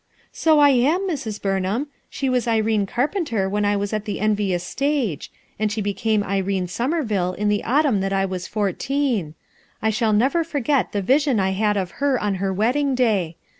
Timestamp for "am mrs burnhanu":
0.71-1.85